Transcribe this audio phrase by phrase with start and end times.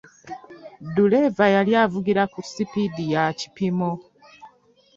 [0.95, 3.91] Duleeva yali avugira ku sipiidi ya kipimo.